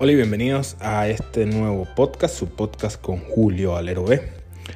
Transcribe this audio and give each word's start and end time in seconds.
Hola 0.00 0.12
y 0.12 0.14
bienvenidos 0.14 0.76
a 0.78 1.08
este 1.08 1.44
nuevo 1.44 1.84
podcast, 1.96 2.36
su 2.36 2.46
podcast 2.50 3.00
con 3.00 3.18
Julio 3.18 3.74
Alero 3.74 4.04
B. 4.04 4.22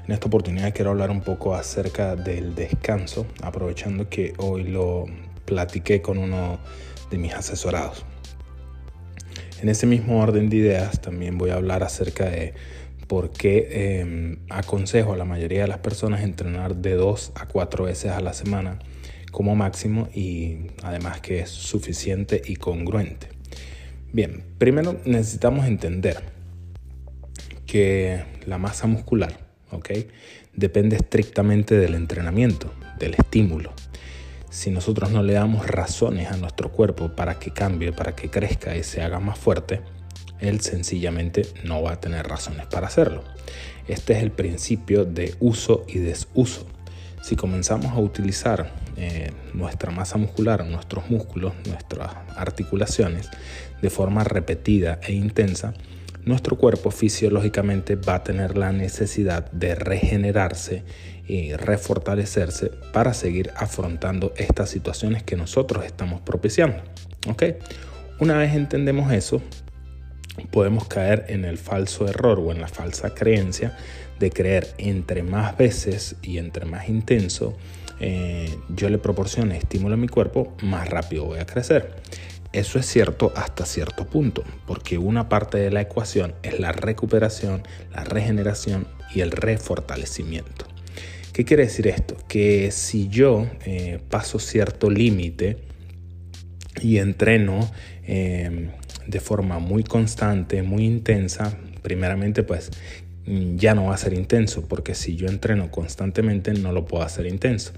En 0.05 0.13
esta 0.13 0.27
oportunidad 0.27 0.75
quiero 0.75 0.91
hablar 0.91 1.13
un 1.13 1.21
poco 1.21 1.55
acerca 1.55 2.17
del 2.17 2.57
descanso, 2.57 3.29
aprovechando 3.41 4.09
que 4.09 4.33
hoy 4.39 4.65
lo 4.65 5.05
platiqué 5.45 6.03
con 6.03 6.19
uno 6.19 6.59
de 7.09 7.19
mis 7.19 7.35
asesorados. 7.35 8.05
En 9.61 9.69
ese 9.69 9.87
mismo 9.87 10.21
orden 10.21 10.51
de 10.51 10.57
ideas 10.57 11.01
también 11.01 11.39
voy 11.39 11.51
a 11.51 11.55
hablar 11.55 11.85
acerca 11.85 12.29
de 12.29 12.55
por 13.07 13.31
qué 13.31 13.69
eh, 13.71 14.39
aconsejo 14.51 15.13
a 15.13 15.17
la 15.17 15.25
mayoría 15.25 15.63
de 15.63 15.69
las 15.69 15.79
personas 15.79 16.23
entrenar 16.23 16.75
de 16.75 16.95
dos 16.95 17.31
a 17.37 17.47
cuatro 17.47 17.85
veces 17.85 18.11
a 18.11 18.21
la 18.21 18.33
semana 18.33 18.81
como 19.31 19.55
máximo 19.55 20.09
y 20.13 20.67
además 20.83 21.21
que 21.21 21.39
es 21.39 21.51
suficiente 21.51 22.43
y 22.45 22.57
congruente. 22.57 23.42
Bien, 24.13 24.45
primero 24.59 25.01
necesitamos 25.07 25.65
entender 25.65 26.23
que 27.65 28.23
la 28.45 28.59
masa 28.59 28.87
muscular, 28.87 29.39
¿ok? 29.71 29.89
Depende 30.53 30.97
estrictamente 30.97 31.79
del 31.79 31.95
entrenamiento, 31.95 32.71
del 32.99 33.15
estímulo. 33.15 33.73
Si 34.51 34.71
nosotros 34.71 35.13
no 35.13 35.23
le 35.23 35.33
damos 35.33 35.67
razones 35.67 36.31
a 36.31 36.37
nuestro 36.37 36.71
cuerpo 36.73 37.17
para 37.17 37.39
que 37.39 37.53
cambie, 37.53 37.91
para 37.93 38.15
que 38.15 38.29
crezca 38.29 38.77
y 38.77 38.83
se 38.83 39.01
haga 39.01 39.19
más 39.19 39.39
fuerte, 39.39 39.81
él 40.41 40.61
sencillamente 40.61 41.47
no 41.65 41.81
va 41.81 41.93
a 41.93 42.01
tener 42.01 42.27
razones 42.27 42.67
para 42.67 42.89
hacerlo. 42.89 43.25
Este 43.89 44.13
es 44.13 44.23
el 44.23 44.31
principio 44.31 45.07
de 45.07 45.35
uso 45.41 45.87
y 45.89 46.01
desuso. 46.01 46.67
Si 47.23 47.35
comenzamos 47.35 47.93
a 47.93 48.01
utilizar 48.01 48.75
eh, 49.05 49.33
nuestra 49.53 49.91
masa 49.91 50.17
muscular, 50.17 50.65
nuestros 50.65 51.11
músculos, 51.11 51.55
nuestras 51.67 52.15
articulaciones 52.37 53.29
de 53.83 53.91
forma 53.91 54.23
repetida 54.23 55.01
e 55.03 55.13
intensa, 55.13 55.75
nuestro 56.25 56.57
cuerpo 56.57 56.93
fisiológicamente 56.93 57.97
va 57.97 58.15
a 58.15 58.23
tener 58.23 58.57
la 58.57 58.71
necesidad 58.71 59.51
de 59.51 59.75
regenerarse 59.75 60.85
y 61.27 61.53
refortalecerse 61.53 62.71
para 62.93 63.13
seguir 63.13 63.51
afrontando 63.57 64.35
estas 64.37 64.71
situaciones 64.71 65.25
que 65.25 65.35
nosotros 65.35 65.85
estamos 65.85 66.21
propiciando. 66.21 66.81
Una 68.21 68.39
vez 68.39 68.55
entendemos 68.55 69.13
eso, 69.13 69.43
podemos 70.53 70.87
caer 70.87 71.25
en 71.27 71.45
el 71.45 71.59
falso 71.59 72.07
error 72.07 72.39
o 72.39 72.53
en 72.53 72.61
la 72.61 72.69
falsa 72.69 73.17
creencia 73.17 73.77
de 74.21 74.31
creer 74.31 74.69
entre 74.79 75.25
más 75.25 75.57
veces 75.57 76.15
y 76.23 76.39
entre 76.39 76.67
más 76.67 76.89
intenso 76.89 77.59
eh, 78.01 78.57
yo 78.75 78.89
le 78.89 78.99
proporcione 78.99 79.57
estímulo 79.57 79.95
a 79.95 79.99
mi 79.99 80.09
cuerpo, 80.09 80.57
más 80.63 80.89
rápido 80.89 81.25
voy 81.25 81.39
a 81.39 81.47
crecer. 81.47 81.97
Eso 82.53 82.79
es 82.79 82.87
cierto 82.87 83.33
hasta 83.35 83.65
cierto 83.65 84.07
punto, 84.07 84.45
porque 84.67 84.99
una 84.99 85.29
parte 85.29 85.59
de 85.59 85.71
la 85.71 85.81
ecuación 85.81 86.35
es 86.43 86.61
la 86.61 86.73
recuperación, 86.73 87.63
la 87.95 88.05
regeneración 88.05 88.87
y 89.15 89.21
el 89.21 89.31
refortalecimiento. 89.31 90.67
¿Qué 91.33 91.47
quiere 91.47 91.65
decir 91.65 91.87
esto? 91.87 92.17
Que 92.29 92.71
si 92.71 93.09
yo 93.09 93.47
eh, 93.65 94.01
paso 94.11 94.39
cierto 94.39 94.91
límite 94.91 95.57
y 96.83 96.99
entreno 96.99 97.71
eh, 98.07 98.69
de 99.07 99.21
forma 99.21 99.59
muy 99.59 99.83
constante, 99.83 100.63
muy 100.63 100.85
intensa, 100.85 101.57
primeramente 101.81 102.43
pues 102.43 102.71
ya 103.27 103.75
no 103.75 103.87
va 103.87 103.95
a 103.95 103.99
ser 103.99 104.15
intenso, 104.15 104.67
porque 104.67 104.95
si 104.95 105.17
yo 105.17 105.29
entreno 105.29 105.71
constantemente 105.71 106.53
no 106.55 106.73
lo 106.73 106.85
puedo 106.85 107.05
hacer 107.05 107.27
intenso. 107.27 107.73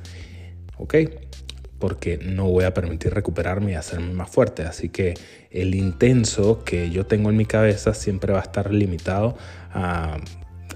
¿Ok? 0.76 0.94
Porque 1.78 2.18
no 2.18 2.48
voy 2.48 2.64
a 2.64 2.72
permitir 2.72 3.12
recuperarme 3.12 3.72
y 3.72 3.74
hacerme 3.74 4.12
más 4.14 4.30
fuerte. 4.30 4.62
Así 4.62 4.88
que 4.88 5.14
el 5.50 5.74
intenso 5.74 6.64
que 6.64 6.90
yo 6.90 7.06
tengo 7.06 7.30
en 7.30 7.36
mi 7.36 7.44
cabeza 7.44 7.94
siempre 7.94 8.32
va 8.32 8.40
a 8.40 8.42
estar 8.42 8.72
limitado 8.72 9.36
a 9.72 10.18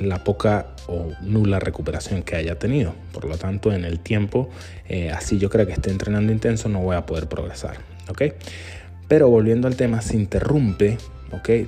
la 0.01 0.23
poca 0.23 0.75
o 0.87 1.13
nula 1.23 1.59
recuperación 1.59 2.23
que 2.23 2.37
haya 2.37 2.59
tenido. 2.59 2.95
Por 3.13 3.25
lo 3.25 3.37
tanto, 3.37 3.73
en 3.73 3.85
el 3.85 4.01
tiempo, 4.01 4.49
eh, 4.89 5.11
así 5.11 5.39
yo 5.39 5.51
creo 5.51 5.67
que 5.67 5.73
esté 5.73 5.91
entrenando 5.91 6.33
intenso, 6.33 6.69
no 6.69 6.81
voy 6.81 6.97
a 6.97 7.07
poder 7.07 7.29
progresar. 7.29 7.79
¿Ok? 8.09 8.23
Pero 9.09 9.29
volviendo 9.29 9.67
al 9.67 9.77
tema, 9.77 10.03
se 10.03 10.17
interrumpe 10.17 10.99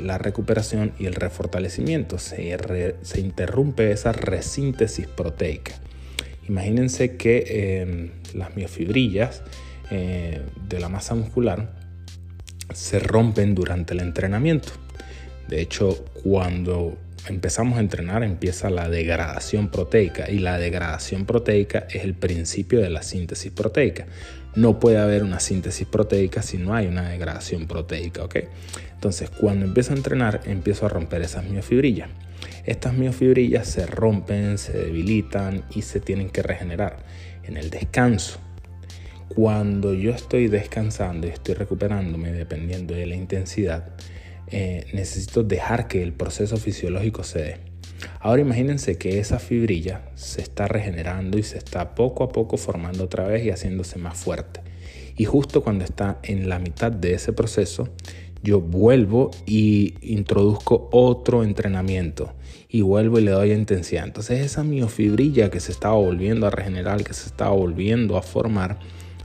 la 0.03 0.19
recuperación 0.19 0.93
y 0.99 1.07
el 1.07 1.15
refortalecimiento. 1.15 2.19
Se, 2.19 2.57
se 3.03 3.21
interrumpe 3.21 3.93
esa 3.93 4.13
resíntesis 4.13 5.07
proteica. 5.07 5.73
Imagínense 6.49 7.17
que 7.17 7.83
em, 7.83 8.11
las 8.35 8.57
miofibrillas 8.57 9.43
eh, 9.91 10.43
de 10.69 10.81
la 10.81 10.89
masa 10.89 11.15
muscular 11.15 11.73
se 12.73 12.99
rompen 12.99 13.55
durante 13.55 13.95
el 13.95 14.01
entrenamiento. 14.01 14.73
De 15.49 15.61
hecho, 15.61 16.05
cuando 16.23 16.97
empezamos 17.29 17.79
a 17.79 17.81
entrenar 17.81 18.23
empieza 18.23 18.71
la 18.71 18.89
degradación 18.89 19.69
proteica 19.69 20.31
y 20.31 20.39
la 20.39 20.59
degradación 20.59 21.27
proteica 21.27 21.87
es 21.91 22.05
el 22.05 22.15
principio 22.15 22.81
de 22.81 22.91
la 22.91 23.03
síntesis 23.03 23.53
proteica. 23.53 24.07
No 24.55 24.81
puede 24.81 24.99
haber 24.99 25.23
una 25.23 25.39
síntesis 25.39 25.87
proteica 25.87 26.43
si 26.43 26.59
no 26.59 26.75
hay 26.75 26.87
una 26.87 27.09
degradación 27.09 27.67
proteica, 27.67 28.25
¿ok? 28.25 28.37
Entonces, 28.95 29.31
cuando 29.31 29.65
empiezo 29.65 29.93
a 29.93 29.97
entrenar, 29.97 30.41
empiezo 30.45 30.87
a 30.87 30.89
romper 30.89 31.23
esas 31.23 31.45
miofibrillas. 31.45 32.11
Estas 32.65 32.95
miofibrillas 32.95 33.69
se 33.69 33.87
rompen, 33.87 34.59
se 34.59 34.73
debilitan 34.73 35.65
y 35.75 35.83
se 35.83 36.01
tienen 36.01 36.31
que 36.31 36.43
regenerar 36.43 36.99
en 37.45 37.57
el 37.57 37.71
descanso. 37.71 38.39
Cuando 39.29 39.95
yo 39.95 40.11
estoy 40.11 40.49
descansando 40.49 41.29
y 41.29 41.31
estoy 41.31 41.55
recuperándome 41.55 42.33
dependiendo 42.33 42.95
de 42.95 43.07
la 43.07 43.15
intensidad, 43.15 43.85
eh, 44.51 44.87
necesito 44.93 45.43
dejar 45.43 45.89
que 45.89 46.03
el 46.03 46.13
proceso 46.13 46.57
fisiológico 46.57 47.25
se 47.25 47.39
dé. 47.39 47.57
Ahora 48.19 48.43
imagínense 48.43 48.99
que 48.99 49.19
esa 49.19 49.39
fibrilla 49.39 50.03
se 50.15 50.41
está 50.41 50.67
regenerando 50.69 51.39
y 51.39 51.43
se 51.43 51.59
está 51.59 51.95
poco 51.95 52.25
a 52.25 52.31
poco 52.31 52.57
formando 52.57 53.05
otra 53.05 53.27
vez 53.27 53.45
y 53.45 53.51
haciéndose 53.51 53.99
más 53.99 54.19
fuerte. 54.19 54.61
Y 55.17 55.25
justo 55.25 55.63
cuando 55.63 55.85
está 55.85 56.19
en 56.23 56.49
la 56.49 56.59
mitad 56.59 56.91
de 56.91 57.15
ese 57.15 57.33
proceso, 57.33 57.89
yo 58.43 58.61
vuelvo 58.61 59.31
y 59.47 59.95
introduzco 60.01 60.89
otro 60.93 61.45
entrenamiento 61.45 62.33
y 62.71 62.81
vuelvo 62.81 63.19
y 63.19 63.23
le 63.23 63.33
doy 63.33 63.53
intensidad. 63.53 64.05
Entonces 64.05 64.41
esa 64.41 64.65
miofibrilla 64.65 65.51
que 65.51 65.61
se 65.61 65.73
estaba 65.73 65.95
volviendo 65.95 66.47
a 66.47 66.51
regenerar, 66.51 67.05
que 67.05 67.13
se 67.13 67.27
estaba 67.27 67.51
volviendo 67.51 68.17
a 68.17 68.23
formar, 68.23 68.79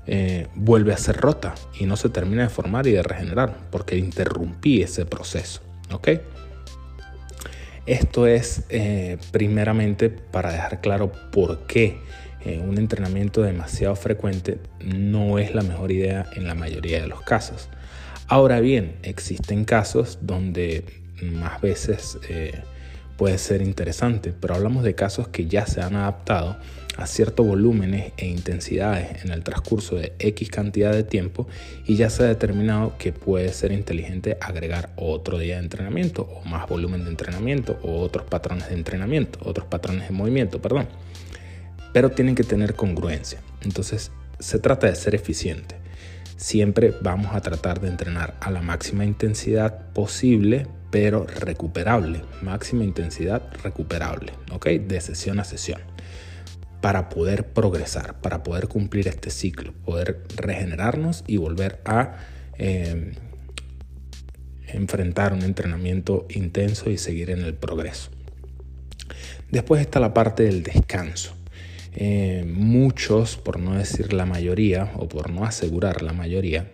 eh, 0.07 0.47
vuelve 0.53 0.93
a 0.93 0.97
ser 0.97 1.17
rota 1.17 1.55
y 1.79 1.85
no 1.85 1.95
se 1.95 2.09
termina 2.09 2.43
de 2.43 2.49
formar 2.49 2.85
y 2.85 2.91
de 2.91 3.01
regenerar 3.01 3.57
porque 3.71 3.97
interrumpí 3.97 4.81
ese 4.81 5.05
proceso. 5.05 5.61
¿ok?, 5.91 6.09
esto 7.88 8.25
es 8.25 8.63
eh, 8.69 9.17
primeramente 9.31 10.09
para 10.09 10.51
dejar 10.51 10.81
claro 10.81 11.11
por 11.31 11.67
qué 11.67 11.99
eh, 12.43 12.59
un 12.59 12.77
entrenamiento 12.77 13.43
demasiado 13.43 13.95
frecuente 13.95 14.59
no 14.79 15.38
es 15.38 15.53
la 15.53 15.61
mejor 15.61 15.91
idea 15.91 16.25
en 16.35 16.47
la 16.47 16.55
mayoría 16.55 17.01
de 17.01 17.07
los 17.07 17.22
casos. 17.22 17.69
Ahora 18.27 18.59
bien, 18.59 18.95
existen 19.03 19.66
casos 19.66 20.19
donde 20.22 20.83
más 21.22 21.61
veces 21.61 22.17
puede 23.17 23.37
ser 23.37 23.61
interesante, 23.61 24.33
pero 24.33 24.55
hablamos 24.55 24.83
de 24.83 24.95
casos 24.95 25.27
que 25.27 25.45
ya 25.45 25.67
se 25.67 25.81
han 25.81 25.95
adaptado 25.95 26.57
a 26.97 27.07
ciertos 27.07 27.45
volúmenes 27.45 28.13
e 28.17 28.28
intensidades 28.28 29.23
en 29.23 29.31
el 29.31 29.44
transcurso 29.44 29.95
de 29.95 30.13
X 30.19 30.50
cantidad 30.50 30.91
de 30.91 31.03
tiempo 31.03 31.47
y 31.85 31.95
ya 31.95 32.09
se 32.09 32.23
ha 32.23 32.28
determinado 32.28 32.97
que 32.97 33.11
puede 33.11 33.51
ser 33.53 33.72
inteligente 33.72 34.38
agregar 34.41 34.91
otro 34.95 35.38
día 35.38 35.55
de 35.55 35.63
entrenamiento 35.63 36.23
o 36.23 36.45
más 36.45 36.67
volumen 36.67 37.03
de 37.03 37.09
entrenamiento 37.09 37.79
o 37.84 38.00
otros 38.00 38.25
patrones 38.25 38.69
de 38.69 38.75
entrenamiento, 38.75 39.39
otros 39.44 39.67
patrones 39.67 40.07
de 40.07 40.13
movimiento, 40.13 40.61
perdón. 40.61 40.88
Pero 41.94 42.11
tienen 42.11 42.35
que 42.35 42.44
tener 42.44 42.75
congruencia. 42.75 43.39
Entonces, 43.61 44.11
se 44.39 44.59
trata 44.59 44.88
de 44.88 44.95
ser 44.95 45.16
eficiente. 45.16 45.75
Siempre 46.35 46.94
vamos 47.01 47.34
a 47.34 47.41
tratar 47.41 47.79
de 47.79 47.87
entrenar 47.87 48.35
a 48.41 48.52
la 48.52 48.61
máxima 48.61 49.05
intensidad 49.05 49.93
posible, 49.93 50.67
pero 50.91 51.25
recuperable. 51.25 52.22
Máxima 52.41 52.84
intensidad 52.84 53.43
recuperable, 53.64 54.34
¿ok? 54.52 54.67
De 54.67 54.99
sesión 54.99 55.40
a 55.40 55.46
sesión 55.46 55.94
para 56.81 57.09
poder 57.09 57.47
progresar, 57.53 58.22
para 58.22 58.43
poder 58.43 58.67
cumplir 58.67 59.07
este 59.07 59.29
ciclo, 59.29 59.73
poder 59.85 60.23
regenerarnos 60.35 61.23
y 61.27 61.37
volver 61.37 61.81
a 61.85 62.17
em, 62.57 63.13
enfrentar 64.67 65.33
un 65.33 65.43
entrenamiento 65.43 66.25
intenso 66.29 66.89
y 66.89 66.97
seguir 66.97 67.29
en 67.29 67.41
el 67.41 67.53
progreso. 67.55 68.11
Después 69.49 69.81
está 69.81 69.99
la 69.99 70.13
parte 70.13 70.43
del 70.43 70.63
descanso. 70.63 71.35
Eh, 71.93 72.43
muchos, 72.45 73.37
por 73.37 73.59
no 73.59 73.75
decir 73.75 74.11
la 74.11 74.25
mayoría 74.25 74.91
o 74.97 75.07
por 75.07 75.29
no 75.29 75.45
asegurar 75.45 76.01
la 76.01 76.11
mayoría, 76.11 76.71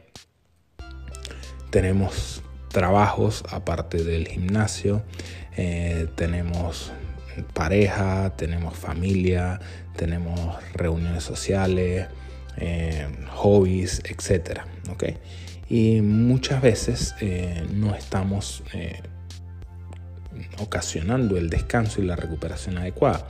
tenemos 1.70 2.42
trabajos 2.70 3.44
aparte 3.50 4.04
del 4.04 4.28
gimnasio, 4.28 5.04
eh, 5.58 6.08
tenemos 6.16 6.92
pareja, 7.54 8.36
tenemos 8.36 8.76
familia, 8.76 9.60
tenemos 9.96 10.58
reuniones 10.74 11.24
sociales, 11.24 12.08
eh, 12.58 13.08
hobbies, 13.30 14.02
etc. 14.06 14.62
Y 15.70 16.02
muchas 16.02 16.62
veces 16.62 17.16
eh, 17.22 17.66
no 17.74 17.96
estamos 17.96 18.64
ocasionando 20.60 21.38
el 21.38 21.50
descanso 21.50 22.02
y 22.02 22.06
la 22.06 22.16
recuperación 22.16 22.78
adecuada, 22.78 23.28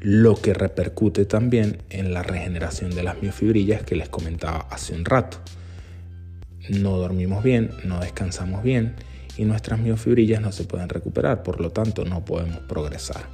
lo 0.00 0.36
que 0.40 0.54
repercute 0.54 1.24
también 1.24 1.82
en 1.90 2.12
la 2.12 2.22
regeneración 2.22 2.94
de 2.94 3.02
las 3.02 3.20
miofibrillas 3.22 3.82
que 3.82 3.96
les 3.96 4.08
comentaba 4.08 4.66
hace 4.70 4.94
un 4.94 5.04
rato. 5.04 5.38
No 6.68 6.96
dormimos 6.98 7.42
bien, 7.44 7.70
no 7.84 8.00
descansamos 8.00 8.62
bien 8.62 8.94
y 9.36 9.44
nuestras 9.44 9.78
miofibrillas 9.80 10.40
no 10.40 10.52
se 10.52 10.64
pueden 10.64 10.88
recuperar, 10.88 11.42
por 11.42 11.60
lo 11.60 11.70
tanto 11.70 12.04
no 12.04 12.24
podemos 12.24 12.58
progresar. 12.60 13.24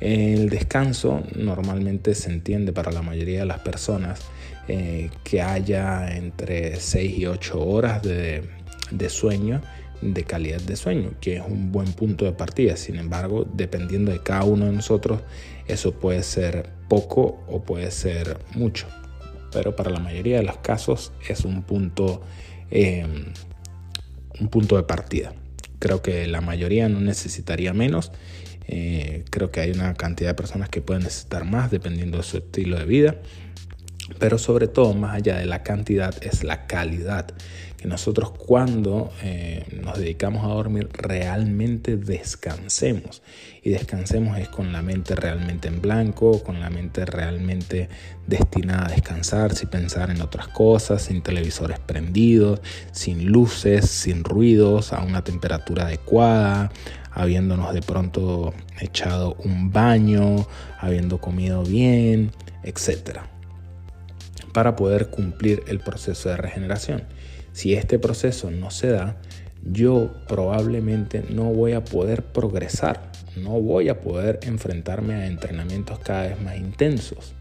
El 0.00 0.50
descanso 0.50 1.22
normalmente 1.36 2.16
se 2.16 2.32
entiende 2.32 2.72
para 2.72 2.90
la 2.90 3.02
mayoría 3.02 3.40
de 3.40 3.46
las 3.46 3.60
personas 3.60 4.20
eh, 4.66 5.10
que 5.22 5.42
haya 5.42 6.16
entre 6.16 6.76
6 6.76 7.18
y 7.18 7.26
8 7.26 7.60
horas 7.60 8.02
de, 8.02 8.42
sueño 9.08 9.60
de 10.00 10.24
calidad 10.24 10.60
de 10.60 10.74
sueño, 10.74 11.12
que 11.20 11.36
es 11.36 11.42
un 11.46 11.70
buen 11.70 11.92
punto 11.92 12.24
de 12.24 12.32
partida. 12.32 12.76
Sin 12.76 12.96
embargo, 12.96 13.46
dependiendo 13.54 14.10
de 14.10 14.20
cada 14.20 14.42
uno 14.42 14.66
de 14.66 14.72
nosotros, 14.72 15.20
eso 15.68 15.92
puede 15.92 16.24
ser 16.24 16.70
poco 16.88 17.44
o 17.48 17.62
puede 17.62 17.90
ser 17.92 18.38
mucho. 18.54 18.88
Pero 19.52 19.76
para 19.76 19.90
la 19.90 20.00
mayoría 20.00 20.38
de 20.38 20.42
los 20.42 20.56
casos 20.58 21.12
es 21.28 21.44
un 21.44 21.62
punto, 21.62 22.22
eh, 22.72 23.06
un 24.40 24.48
punto 24.48 24.76
de 24.76 24.82
partida. 24.84 25.32
Creo 25.78 26.02
que 26.02 26.26
la 26.26 26.40
mayoría 26.40 26.88
no 26.88 27.00
necesitaría 27.00 27.72
menos 27.72 28.12
eh, 28.68 29.24
creo 29.30 29.50
que 29.50 29.60
hay 29.60 29.70
una 29.70 29.94
cantidad 29.94 30.30
de 30.30 30.34
personas 30.34 30.68
que 30.68 30.80
pueden 30.80 31.02
necesitar 31.02 31.44
más 31.44 31.70
dependiendo 31.70 32.18
de 32.18 32.24
su 32.24 32.38
estilo 32.38 32.78
de 32.78 32.84
vida. 32.84 33.16
Pero 34.18 34.38
sobre 34.38 34.68
todo, 34.68 34.94
más 34.94 35.14
allá 35.14 35.38
de 35.38 35.46
la 35.46 35.62
cantidad, 35.62 36.14
es 36.22 36.44
la 36.44 36.66
calidad. 36.66 37.28
Que 37.76 37.88
nosotros 37.88 38.30
cuando 38.30 39.12
eh, 39.22 39.66
nos 39.82 39.98
dedicamos 39.98 40.44
a 40.44 40.48
dormir 40.48 40.88
realmente 40.92 41.96
descansemos. 41.96 43.22
Y 43.62 43.70
descansemos 43.70 44.38
es 44.38 44.48
con 44.48 44.72
la 44.72 44.82
mente 44.82 45.16
realmente 45.16 45.68
en 45.68 45.80
blanco, 45.80 46.42
con 46.44 46.60
la 46.60 46.70
mente 46.70 47.04
realmente 47.04 47.88
destinada 48.26 48.86
a 48.86 48.90
descansar, 48.90 49.54
sin 49.54 49.68
pensar 49.68 50.10
en 50.10 50.20
otras 50.20 50.48
cosas, 50.48 51.02
sin 51.02 51.22
televisores 51.22 51.80
prendidos, 51.80 52.60
sin 52.92 53.26
luces, 53.26 53.88
sin 53.88 54.22
ruidos, 54.22 54.92
a 54.92 55.02
una 55.02 55.24
temperatura 55.24 55.86
adecuada, 55.86 56.70
habiéndonos 57.10 57.74
de 57.74 57.82
pronto 57.82 58.54
echado 58.80 59.34
un 59.44 59.72
baño, 59.72 60.46
habiendo 60.78 61.20
comido 61.20 61.64
bien, 61.64 62.30
etc. 62.62 63.22
Para 64.52 64.76
poder 64.76 65.08
cumplir 65.08 65.62
el 65.66 65.80
proceso 65.80 66.28
de 66.28 66.36
regeneración. 66.36 67.04
Si 67.52 67.74
este 67.74 67.98
proceso 67.98 68.50
no 68.50 68.70
se 68.70 68.88
da, 68.88 69.16
yo 69.64 70.10
probablemente 70.26 71.24
no 71.30 71.44
voy 71.44 71.72
a 71.72 71.84
poder 71.84 72.22
progresar, 72.22 73.12
no 73.36 73.60
voy 73.60 73.88
a 73.88 74.00
poder 74.00 74.40
enfrentarme 74.42 75.14
a 75.14 75.26
entrenamientos 75.26 75.98
cada 76.00 76.28
vez 76.28 76.40
más 76.40 76.56
intensos. 76.56 77.34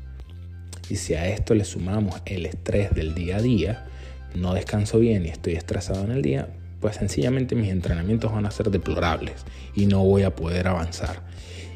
Y 0.89 0.97
si 0.97 1.13
a 1.13 1.27
esto 1.27 1.55
le 1.55 1.65
sumamos 1.65 2.21
el 2.25 2.45
estrés 2.45 2.93
del 2.93 3.15
día 3.15 3.37
a 3.37 3.41
día, 3.41 3.85
no 4.35 4.53
descanso 4.53 4.99
bien 4.99 5.25
y 5.25 5.29
estoy 5.29 5.53
estresado 5.53 6.03
en 6.03 6.11
el 6.11 6.21
día, 6.21 6.49
pues 6.79 6.97
sencillamente 6.97 7.55
mis 7.55 7.69
entrenamientos 7.69 8.31
van 8.31 8.45
a 8.45 8.51
ser 8.51 8.69
deplorables 8.71 9.45
y 9.75 9.85
no 9.85 10.03
voy 10.03 10.23
a 10.23 10.35
poder 10.35 10.67
avanzar. 10.67 11.21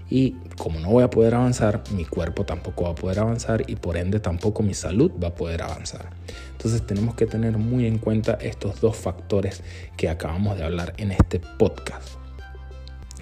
Y 0.10 0.32
como 0.58 0.80
no 0.80 0.90
voy 0.90 1.04
a 1.04 1.10
poder 1.10 1.34
avanzar, 1.36 1.84
mi 1.92 2.06
cuerpo 2.06 2.46
tampoco 2.46 2.84
va 2.84 2.92
a 2.92 2.96
poder 2.96 3.20
avanzar 3.20 3.64
y 3.68 3.76
por 3.76 3.98
ende 3.98 4.20
tampoco 4.20 4.62
mi 4.62 4.74
salud 4.74 5.12
va 5.22 5.30
a 5.30 5.36
poder 5.36 5.64
avanzar. 5.64 6.10
Entonces 6.52 6.86
tenemos 6.86 7.16
que 7.16 7.26
tener 7.26 7.58
muy 7.58 7.88
en 7.88 7.98
cuenta 7.98 8.38
estos 8.42 8.82
dos 8.82 8.96
factores 8.96 9.64
que 9.98 10.10
acabamos 10.10 10.58
de 10.58 10.64
hablar 10.64 10.94
en 10.98 11.12
este 11.12 11.40
podcast. 11.40 12.08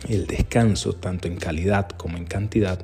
El 0.09 0.27
descanso, 0.27 0.93
tanto 0.93 1.27
en 1.29 1.37
calidad 1.37 1.87
como 1.89 2.17
en 2.17 2.25
cantidad, 2.25 2.79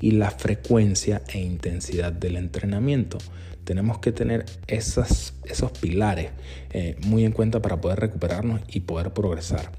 y 0.00 0.12
la 0.12 0.30
frecuencia 0.30 1.22
e 1.28 1.38
intensidad 1.38 2.12
del 2.12 2.36
entrenamiento 2.36 3.18
tenemos 3.64 3.98
que 3.98 4.12
tener 4.12 4.44
esas, 4.66 5.34
esos 5.44 5.70
pilares 5.72 6.30
eh, 6.70 6.96
muy 7.06 7.24
en 7.24 7.32
cuenta 7.32 7.62
para 7.62 7.80
poder 7.80 8.00
recuperarnos 8.00 8.60
y 8.68 8.80
poder 8.80 9.12
progresar. 9.12 9.70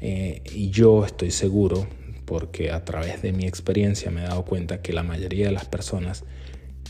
Eh, 0.00 0.42
y 0.54 0.70
yo 0.70 1.04
estoy 1.06 1.30
seguro, 1.30 1.86
porque 2.24 2.70
a 2.70 2.84
través 2.84 3.22
de 3.22 3.32
mi 3.32 3.46
experiencia 3.46 4.10
me 4.10 4.22
he 4.22 4.28
dado 4.28 4.44
cuenta 4.44 4.82
que 4.82 4.92
la 4.92 5.02
mayoría 5.02 5.46
de 5.46 5.52
las 5.52 5.64
personas 5.64 6.24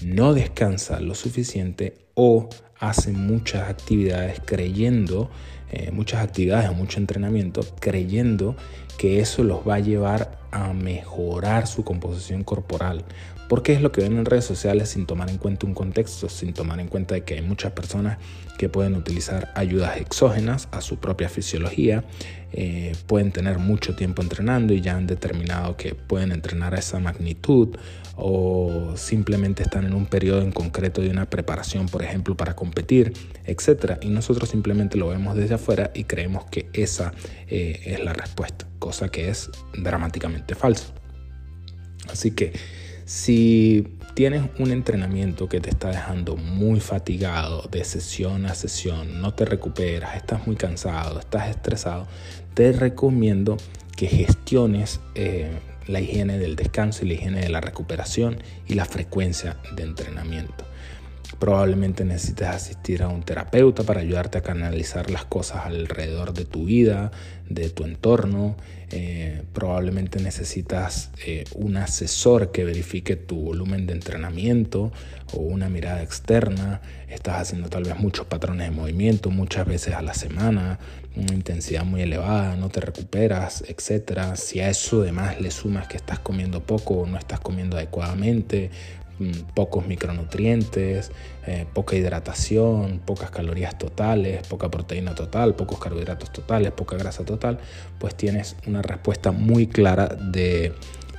no 0.03 0.35
descansa 0.35 1.01
lo 1.01 1.15
suficiente 1.15 1.95
o 2.15 2.49
hacen 2.79 3.15
muchas 3.27 3.69
actividades 3.69 4.41
creyendo, 4.45 5.31
eh, 5.71 5.91
muchas 5.91 6.23
actividades 6.23 6.69
o 6.71 6.75
mucho 6.75 6.99
entrenamiento, 6.99 7.63
creyendo 7.81 8.57
que 9.05 9.21
eso 9.21 9.45
los 9.45 9.69
va 9.69 9.75
a 9.75 9.81
llevar 9.81 10.39
a 10.51 10.73
mejorar 10.73 11.67
su 11.67 11.85
composición 11.85 12.43
corporal 12.43 13.05
porque 13.49 13.75
es 13.75 13.83
lo 13.83 13.93
que 13.93 14.01
ven 14.01 14.17
en 14.17 14.25
redes 14.25 14.45
sociales 14.47 14.89
sin 14.89 15.05
tomar 15.05 15.29
en 15.29 15.39
cuenta 15.39 15.67
un 15.67 15.75
contexto, 15.75 16.29
sin 16.29 16.55
tomar 16.55 16.81
en 16.81 16.89
cuenta 16.89 17.15
de 17.15 17.23
que 17.23 17.35
hay 17.35 17.43
muchas 17.43 17.73
personas 17.73 18.19
que 18.57 18.69
pueden 18.69 18.95
utilizar 18.95 19.53
ayudas 19.55 20.01
exógenas 20.01 20.69
a 20.71 20.81
su 20.81 20.97
propia 20.99 21.29
fisiología, 21.29 22.05
eh, 22.53 22.93
pueden 23.07 23.33
tener 23.33 23.59
mucho 23.59 23.97
tiempo 23.97 24.23
entrenando 24.23 24.73
y 24.73 24.81
ya 24.81 24.97
han 24.97 25.07
determinado 25.07 25.77
que 25.77 25.95
pueden 25.95 26.33
entrenar 26.33 26.75
a 26.75 26.79
esa 26.79 27.01
magnitud 27.01 27.77
o 28.17 28.93
simplemente 28.95 29.65
están 29.65 29.85
en 29.85 29.95
un 29.95 30.07
periodo 30.07 30.41
en 30.41 30.53
concreto 30.53 31.01
de 31.01 31.11
una 31.11 31.29
preparación, 31.29 31.87
por 31.87 32.05
ejemplo, 32.05 32.37
para 32.37 32.55
competir, 32.55 33.13
etc. 33.45 33.99
Y 34.03 34.09
nosotros 34.09 34.49
simplemente 34.49 34.97
lo 34.97 35.09
vemos 35.09 35.37
desde 35.37 35.55
afuera 35.55 35.91
y 35.95 36.05
creemos 36.05 36.45
que 36.45 36.69
esa 36.73 37.13
eh, 37.49 37.81
es 37.85 38.05
la 38.05 38.13
respuesta, 38.13 38.67
cosa 38.85 39.09
que 39.09 39.31
es 39.31 39.51
dramáticamente 39.73 40.55
falso. 40.55 40.93
Así 42.13 42.33
que 42.33 42.53
si 43.07 43.97
tienes 44.13 44.43
un 44.59 44.73
entrenamiento 44.73 45.49
que 45.49 45.59
te 45.59 45.71
está 45.71 45.89
dejando 45.89 46.37
muy 46.37 46.81
fatigado 46.81 47.63
de 47.71 47.83
sesión 47.83 48.45
a 48.45 48.55
sesión, 48.55 49.23
no 49.23 49.33
te 49.33 49.47
recuperas, 49.47 50.17
estás 50.17 50.47
muy 50.47 50.57
cansado, 50.57 51.19
estás 51.19 51.49
estresado, 51.49 52.07
te 52.53 52.73
recomiendo 52.73 53.57
que 53.97 54.07
gestiones 54.07 55.01
eh, 55.15 55.51
la 55.87 56.03
higiene 56.03 56.37
del 56.37 56.55
descanso 56.55 57.07
y 57.07 57.09
la 57.09 57.15
higiene 57.15 57.41
de 57.41 57.49
la 57.49 57.63
recuperación 57.63 58.37
y 58.67 58.75
la 58.75 58.85
frecuencia 58.85 59.57
de 59.75 59.85
entrenamiento. 59.85 60.67
Probablemente 61.39 62.05
necesites 62.05 62.49
asistir 62.49 63.03
a 63.03 63.09
un 63.09 63.23
terapeuta 63.23 63.83
para 63.83 64.01
ayudarte 64.01 64.39
a 64.39 64.43
canalizar 64.43 65.11
las 65.11 65.25
cosas 65.25 65.67
alrededor 65.67 66.33
de 66.33 66.45
tu 66.45 66.65
vida, 66.65 67.11
de 67.49 67.71
tu 67.71 67.85
entorno. 67.85 68.57
Eh, 68.91 69.43
probablemente 69.53 70.21
necesitas 70.21 71.11
eh, 71.27 71.45
un 71.55 71.77
asesor 71.77 72.53
que 72.53 72.65
verifique 72.65 73.17
tu 73.17 73.37
volumen 73.41 73.87
de 73.87 73.95
entrenamiento 73.95 74.93
o 75.33 75.41
una 75.41 75.69
mirada 75.69 76.03
externa. 76.03 76.81
Estás 77.09 77.43
haciendo 77.43 77.69
tal 77.69 77.85
vez 77.85 77.99
muchos 77.99 78.27
patrones 78.27 78.69
de 78.69 78.77
movimiento 78.77 79.31
muchas 79.31 79.67
veces 79.67 79.95
a 79.95 80.03
la 80.03 80.15
semana, 80.15 80.79
una 81.17 81.35
intensidad 81.35 81.85
muy 81.85 82.03
elevada, 82.03 82.57
no 82.57 82.69
te 82.69 82.81
recuperas, 82.81 83.65
etc. 83.67 84.35
Si 84.37 84.61
a 84.61 84.71
eso 84.71 85.03
además 85.03 85.41
le 85.41 85.51
sumas 85.51 85.89
que 85.89 85.97
estás 85.97 86.19
comiendo 86.19 86.61
poco 86.61 86.95
o 86.95 87.07
no 87.07 87.19
estás 87.19 87.41
comiendo 87.41 87.77
adecuadamente, 87.77 88.71
pocos 89.55 89.87
micronutrientes, 89.87 91.13
eh, 91.47 91.67
poca 91.73 91.97
hidratación, 91.97 93.01
pocas 93.05 93.31
calorías 93.31 93.79
totales, 93.79 94.47
poca 94.47 94.71
proteína 94.71 95.15
total, 95.15 95.55
pocos 95.55 95.79
carbohidratos 95.79 96.33
totales, 96.33 96.73
poca 96.73 96.97
grasa 96.97 97.25
total, 97.25 97.59
pues 97.99 98.15
tienes 98.15 98.57
una 98.67 98.83
respuesta 98.83 99.31
muy 99.31 99.67
clara 99.67 100.09
de 100.09 100.73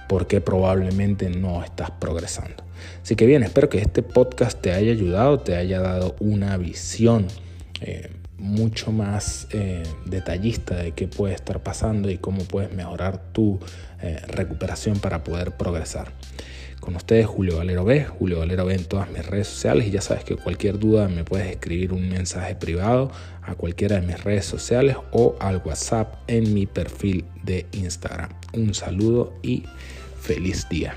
por 0.10 0.28
qué 0.28 0.42
probablemente 0.42 1.30
no 1.30 1.64
estás 1.64 1.92
progresando. 1.92 2.64
Así 3.02 3.16
que 3.16 3.26
bien, 3.26 3.44
espero 3.44 3.70
que 3.70 3.80
este 3.80 4.04
podcast 4.04 4.60
te 4.60 4.74
haya 4.74 4.92
ayudado, 4.92 5.40
te 5.40 5.56
haya 5.56 5.80
dado 5.80 6.16
una 6.20 6.58
visión 6.58 7.28
eh, 7.82 8.12
mucho 8.38 8.92
más 8.92 9.48
eh, 9.52 9.84
detallista 10.06 10.76
de 10.76 10.92
qué 10.92 11.08
puede 11.08 11.34
estar 11.34 11.64
pasando 11.64 12.12
y 12.12 12.18
cómo 12.18 12.44
puedes 12.44 12.74
mejorar 12.74 13.32
tu 13.32 13.60
recuperación 14.28 15.00
para 15.00 15.24
poder 15.24 15.54
progresar. 15.54 16.12
Con 16.86 16.96
ustedes 16.98 17.26
Julio 17.26 17.58
Valero 17.58 17.84
B, 17.84 18.06
Julio 18.06 18.38
Valero 18.38 18.64
B 18.64 18.76
en 18.76 18.86
todas 18.86 19.10
mis 19.10 19.26
redes 19.26 19.48
sociales 19.48 19.88
y 19.88 19.92
ya 19.92 20.02
sabes 20.02 20.24
que 20.24 20.36
cualquier 20.36 20.78
duda 20.78 21.08
me 21.08 21.24
puedes 21.24 21.48
escribir 21.48 21.94
un 21.94 22.08
mensaje 22.08 22.54
privado 22.54 23.12
a 23.42 23.56
cualquiera 23.56 24.00
de 24.00 24.06
mis 24.06 24.24
redes 24.24 24.46
sociales 24.46 24.96
o 25.12 25.36
al 25.40 25.64
WhatsApp 25.66 26.14
en 26.28 26.54
mi 26.54 26.68
perfil 26.68 27.26
de 27.42 27.66
Instagram. 27.72 28.30
Un 28.54 28.76
saludo 28.76 29.34
y 29.42 29.64
feliz 30.22 30.70
día. 30.70 30.94